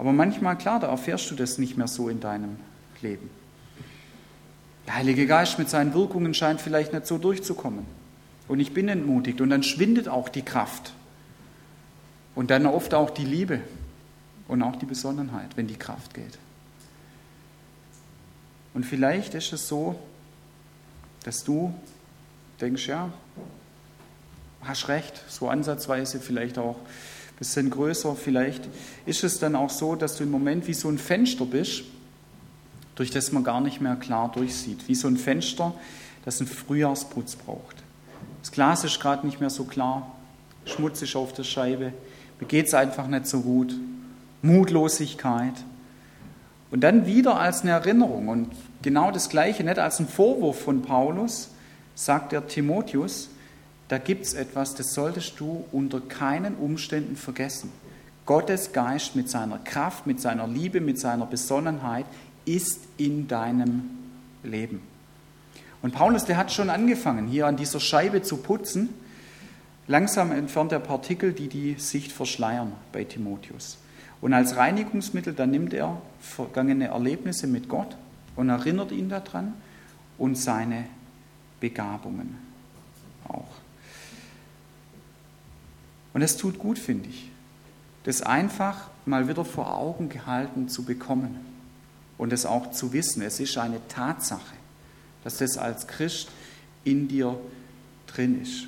[0.02, 2.58] Aber manchmal, klar, da erfährst du das nicht mehr so in deinem
[3.04, 3.30] Leben.
[4.88, 7.86] Der Heilige Geist mit seinen Wirkungen scheint vielleicht nicht so durchzukommen.
[8.48, 10.94] Und ich bin entmutigt und dann schwindet auch die Kraft.
[12.34, 13.62] Und dann oft auch die Liebe
[14.48, 16.40] und auch die Besonnenheit, wenn die Kraft geht.
[18.74, 20.00] Und vielleicht ist es so,
[21.26, 21.76] dass du
[22.60, 23.14] denkst, ja,
[24.64, 26.78] hast recht, so ansatzweise, vielleicht auch
[27.42, 28.16] bisschen größer.
[28.16, 28.70] Vielleicht
[29.08, 31.82] ist es dann auch so, dass du im Moment wie so ein Fenster bist,
[32.94, 34.88] durch das man gar nicht mehr klar durchsieht.
[34.88, 35.74] Wie so ein Fenster,
[36.24, 37.78] das einen Frühjahrsputz braucht.
[38.44, 40.16] Das Glas ist gerade nicht mehr so klar,
[40.66, 41.94] schmutzig auf der Scheibe,
[42.40, 43.74] mir geht es einfach nicht so gut,
[44.44, 45.54] Mutlosigkeit.
[46.70, 48.52] Und dann wieder als eine Erinnerung und
[48.84, 51.50] genau das Gleiche, nicht als ein Vorwurf von Paulus,
[51.96, 53.30] sagt der Timotheus,
[53.92, 57.70] da gibt es etwas, das solltest du unter keinen Umständen vergessen.
[58.26, 62.06] Gottes Geist mit seiner Kraft, mit seiner Liebe, mit seiner Besonnenheit
[62.46, 63.90] ist in deinem
[64.44, 64.82] Leben.
[65.82, 68.88] Und Paulus, der hat schon angefangen, hier an dieser Scheibe zu putzen.
[69.88, 73.78] Langsam entfernt er Partikel, die die Sicht verschleiern bei Timotheus.
[74.22, 77.98] Und als Reinigungsmittel, dann nimmt er vergangene Erlebnisse mit Gott
[78.38, 79.54] und erinnert ihn daran
[80.18, 80.86] und seine
[81.60, 82.51] Begabungen
[86.14, 87.30] Und es tut gut, finde ich,
[88.04, 91.40] das einfach mal wieder vor Augen gehalten zu bekommen
[92.18, 93.22] und es auch zu wissen.
[93.22, 94.56] Es ist eine Tatsache,
[95.24, 96.30] dass das als Christ
[96.84, 97.40] in dir
[98.08, 98.68] drin ist.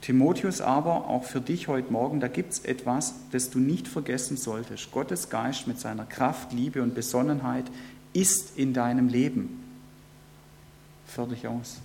[0.00, 4.36] Timotheus aber, auch für dich heute Morgen, da gibt es etwas, das du nicht vergessen
[4.36, 4.90] solltest.
[4.92, 7.66] Gottes Geist mit seiner Kraft, Liebe und Besonnenheit
[8.14, 9.62] ist in deinem Leben.
[11.06, 11.80] Fertig aus.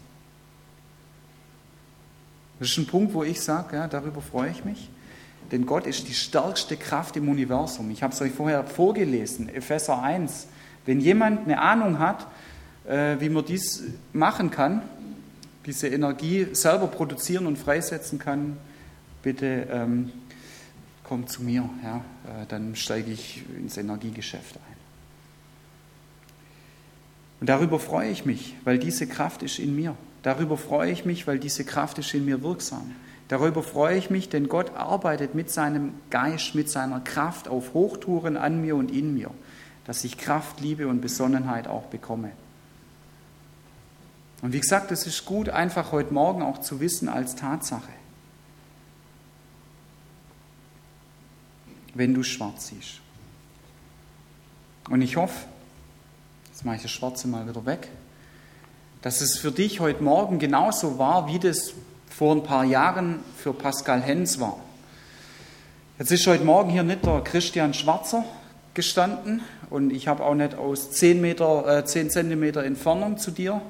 [2.60, 4.90] Das ist ein Punkt, wo ich sage, ja, darüber freue ich mich.
[5.52, 7.92] Denn Gott ist die stärkste Kraft im Universum.
[7.92, 10.48] Ich habe es euch vorher vorgelesen, Epheser 1.
[10.86, 12.28] Wenn jemand eine Ahnung hat,
[12.88, 14.82] äh, wie man dies machen kann,
[15.66, 18.58] diese Energie selber produzieren und freisetzen kann,
[19.22, 20.12] bitte ähm,
[21.04, 21.70] kommt zu mir.
[21.84, 24.76] Ja, äh, dann steige ich ins Energiegeschäft ein.
[27.42, 29.96] Und darüber freue ich mich, weil diese Kraft ist in mir.
[30.26, 32.96] Darüber freue ich mich, weil diese Kraft ist in mir wirksam.
[33.28, 38.36] Darüber freue ich mich, denn Gott arbeitet mit seinem Geist, mit seiner Kraft auf Hochtouren
[38.36, 39.30] an mir und in mir,
[39.86, 42.32] dass ich Kraft, Liebe und Besonnenheit auch bekomme.
[44.42, 47.94] Und wie gesagt, es ist gut, einfach heute Morgen auch zu wissen als Tatsache.
[51.94, 53.00] Wenn du schwarz siehst.
[54.90, 55.46] Und ich hoffe,
[56.48, 57.90] jetzt mache ich das Schwarze mal wieder weg,
[59.06, 61.74] dass es für dich heute Morgen genauso war, wie das
[62.10, 64.60] vor ein paar Jahren für Pascal Hens war.
[66.00, 68.26] Jetzt ist heute Morgen hier nicht der Christian Schwarzer
[68.74, 73.62] gestanden und ich habe auch nicht aus 10, Meter, äh, 10 Zentimeter Entfernung zu dir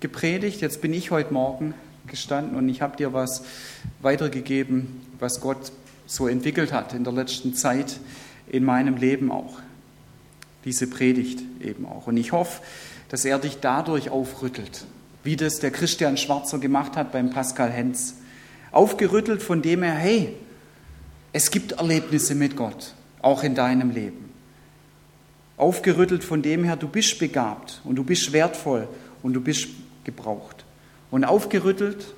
[0.00, 0.62] gepredigt.
[0.62, 1.74] Jetzt bin ich heute Morgen
[2.06, 3.44] gestanden und ich habe dir was
[4.00, 5.70] weitergegeben, was Gott
[6.06, 8.00] so entwickelt hat in der letzten Zeit
[8.48, 9.58] in meinem Leben auch.
[10.64, 12.06] Diese Predigt eben auch.
[12.06, 12.62] Und ich hoffe,
[13.08, 14.84] dass er dich dadurch aufrüttelt,
[15.24, 18.14] wie das der Christian Schwarzer gemacht hat beim Pascal Hens.
[18.72, 20.34] Aufgerüttelt, von dem er, hey,
[21.32, 24.32] es gibt Erlebnisse mit Gott, auch in deinem Leben.
[25.56, 28.88] Aufgerüttelt von dem her, du bist begabt und du bist wertvoll
[29.22, 29.68] und du bist
[30.04, 30.64] gebraucht.
[31.10, 32.14] Und aufgerüttelt,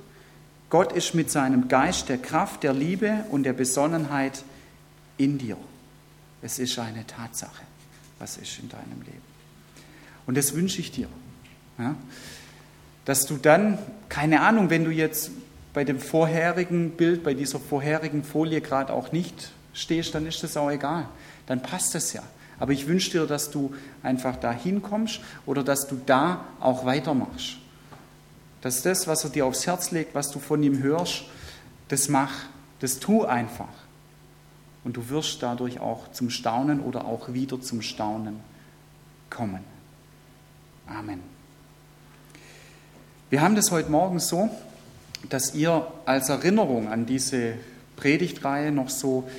[0.69, 4.43] Gott ist mit seinem Geist der Kraft, der Liebe und der Besonnenheit
[5.17, 5.57] in dir.
[6.41, 7.63] Es ist eine Tatsache,
[8.19, 9.28] was ist in deinem Leben.
[10.29, 11.07] Und das wünsche ich dir.
[11.79, 11.95] Ja?
[13.03, 15.31] Dass du dann, keine Ahnung, wenn du jetzt
[15.73, 20.55] bei dem vorherigen Bild, bei dieser vorherigen Folie gerade auch nicht stehst, dann ist das
[20.55, 21.07] auch egal.
[21.47, 22.21] Dann passt es ja.
[22.59, 23.73] Aber ich wünsche dir, dass du
[24.03, 27.57] einfach da hinkommst oder dass du da auch weitermachst.
[28.61, 31.23] Dass das, was er dir aufs Herz legt, was du von ihm hörst,
[31.87, 32.33] das mach,
[32.81, 33.73] das tu einfach.
[34.83, 38.41] Und du wirst dadurch auch zum Staunen oder auch wieder zum Staunen
[39.31, 39.78] kommen.
[40.89, 41.19] Amen.
[43.29, 44.49] Wir haben das heute Morgen so,
[45.29, 47.53] dass ihr als Erinnerung an diese
[47.95, 49.29] Predigtreihe noch so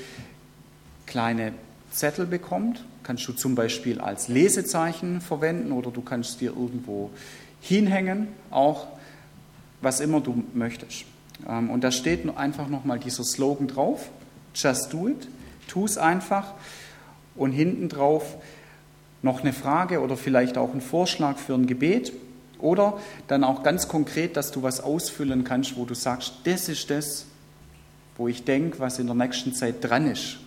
[1.06, 1.52] kleine
[1.90, 2.84] Zettel bekommt.
[3.02, 7.10] Kannst du zum Beispiel als Lesezeichen verwenden oder du kannst dir irgendwo
[7.60, 8.86] hinhängen, auch
[9.80, 11.04] was immer du möchtest.
[11.48, 14.08] Ähm, und da steht einfach nochmal dieser Slogan drauf,
[14.54, 15.26] just do it,
[15.66, 16.54] tu es einfach.
[17.34, 18.36] Und hinten drauf
[19.22, 22.12] noch eine Frage oder vielleicht auch ein Vorschlag für ein Gebet.
[22.58, 26.90] Oder dann auch ganz konkret, dass du was ausfüllen kannst, wo du sagst, das ist
[26.90, 27.26] das,
[28.16, 30.38] wo ich denke, was in der nächsten Zeit dran ist,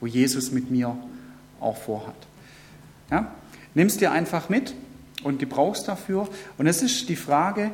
[0.00, 0.96] wo Jesus mit mir
[1.60, 2.14] auch vorhat.
[3.10, 3.30] Ja?
[3.74, 4.74] Nimm es dir einfach mit
[5.22, 6.28] und gebrauchst dafür.
[6.56, 7.70] Und es ist die Frage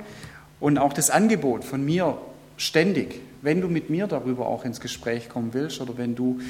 [0.58, 2.18] und auch das Angebot von mir
[2.56, 6.40] ständig, wenn du mit mir darüber auch ins Gespräch kommen willst oder wenn du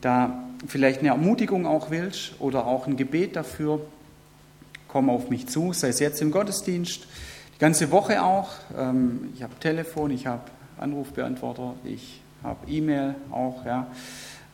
[0.00, 3.80] da vielleicht eine Ermutigung auch willst oder auch ein Gebet dafür,
[4.88, 7.06] komm auf mich zu, sei es jetzt im Gottesdienst,
[7.54, 8.50] die ganze Woche auch.
[8.76, 10.42] Ähm, ich habe Telefon, ich habe
[10.78, 13.86] Anrufbeantworter, ich habe E-Mail auch, ja.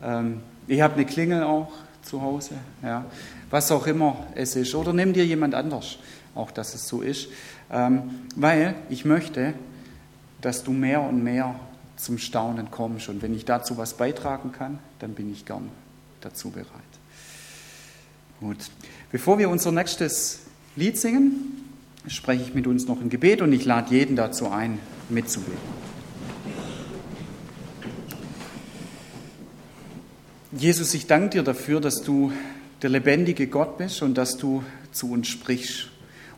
[0.01, 3.05] Ähm, ich habe eine Klingel auch zu Hause, ja.
[3.49, 4.75] Was auch immer es ist.
[4.75, 5.97] Oder nimm dir jemand anders,
[6.35, 7.27] auch dass es so ist.
[7.71, 9.53] Ähm, weil ich möchte,
[10.41, 11.55] dass du mehr und mehr
[11.97, 13.09] zum Staunen kommst.
[13.09, 15.69] Und wenn ich dazu was beitragen kann, dann bin ich gern
[16.21, 16.67] dazu bereit.
[18.39, 18.57] Gut.
[19.11, 20.41] Bevor wir unser nächstes
[20.75, 21.73] Lied singen,
[22.07, 25.57] spreche ich mit uns noch ein Gebet und ich lade jeden dazu ein, mitzubeten.
[30.51, 32.31] Jesus, ich danke dir dafür, dass du
[32.81, 35.89] der lebendige Gott bist und dass du zu uns sprichst.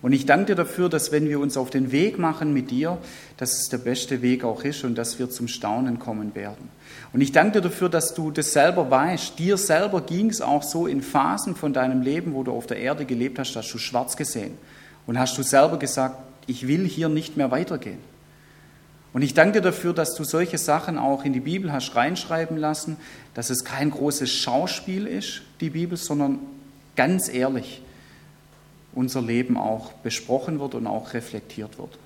[0.01, 2.97] Und ich danke dir dafür, dass wenn wir uns auf den Weg machen mit dir,
[3.37, 6.69] dass es der beste Weg auch ist und dass wir zum Staunen kommen werden.
[7.13, 9.37] Und ich danke dir dafür, dass du das selber weißt.
[9.37, 12.77] Dir selber ging es auch so in Phasen von deinem Leben, wo du auf der
[12.77, 14.57] Erde gelebt hast, hast du schwarz gesehen.
[15.05, 16.15] Und hast du selber gesagt,
[16.47, 17.99] ich will hier nicht mehr weitergehen.
[19.13, 22.57] Und ich danke dir dafür, dass du solche Sachen auch in die Bibel hast reinschreiben
[22.57, 22.97] lassen,
[23.33, 26.39] dass es kein großes Schauspiel ist, die Bibel, sondern
[26.95, 27.81] ganz ehrlich
[28.93, 31.97] unser Leben auch besprochen wird und auch reflektiert wird.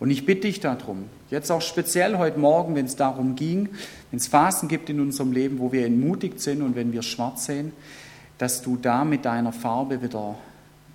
[0.00, 3.70] Und ich bitte dich darum, jetzt auch speziell heute Morgen, wenn es darum ging,
[4.10, 7.46] wenn es Phasen gibt in unserem Leben, wo wir entmutigt sind und wenn wir schwarz
[7.46, 7.72] sehen,
[8.38, 10.36] dass du da mit deiner Farbe wieder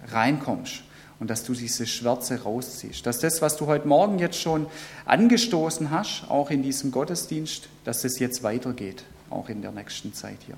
[0.07, 0.83] reinkommst
[1.19, 3.05] und dass du diese Schwärze rausziehst.
[3.05, 4.67] Dass das, was du heute Morgen jetzt schon
[5.05, 10.37] angestoßen hast, auch in diesem Gottesdienst, dass es jetzt weitergeht, auch in der nächsten Zeit
[10.45, 10.57] hier.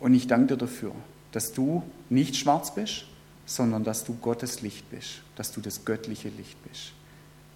[0.00, 0.92] Und ich danke dir dafür,
[1.32, 3.04] dass du nicht schwarz bist,
[3.48, 6.92] sondern dass du Gottes Licht bist, dass du das göttliche Licht bist.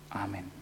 [0.09, 0.62] Amen.